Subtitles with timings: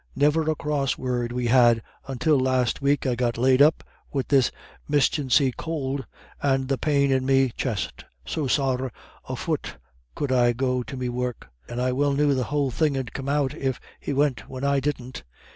[0.15, 4.49] Niver a cross word we had until last week I got laid up wid this
[4.89, 6.07] mischancy could
[6.41, 8.91] and the pain in me chest, so sorra
[9.29, 9.77] a fut
[10.15, 13.29] could I go to me work; and I well knew the whole thing 'ud come
[13.29, 15.21] out, if he went when I didn't.